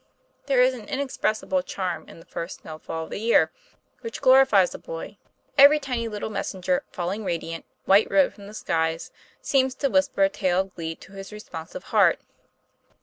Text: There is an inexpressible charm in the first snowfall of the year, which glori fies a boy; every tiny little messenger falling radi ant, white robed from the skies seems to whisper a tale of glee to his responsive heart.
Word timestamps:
There 0.47 0.63
is 0.63 0.73
an 0.73 0.89
inexpressible 0.89 1.61
charm 1.61 2.09
in 2.09 2.19
the 2.19 2.25
first 2.25 2.61
snowfall 2.61 3.03
of 3.03 3.11
the 3.11 3.19
year, 3.19 3.51
which 3.99 4.19
glori 4.19 4.47
fies 4.49 4.73
a 4.73 4.79
boy; 4.79 5.17
every 5.59 5.79
tiny 5.79 6.07
little 6.07 6.31
messenger 6.31 6.81
falling 6.91 7.23
radi 7.23 7.51
ant, 7.51 7.65
white 7.85 8.09
robed 8.09 8.33
from 8.33 8.47
the 8.47 8.55
skies 8.55 9.11
seems 9.43 9.75
to 9.75 9.91
whisper 9.91 10.23
a 10.23 10.27
tale 10.29 10.61
of 10.61 10.73
glee 10.73 10.95
to 10.95 11.11
his 11.13 11.31
responsive 11.31 11.83
heart. 11.93 12.19